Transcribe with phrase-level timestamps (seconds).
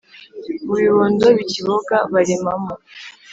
[0.65, 2.73] mu bibondo bikiboga baremamo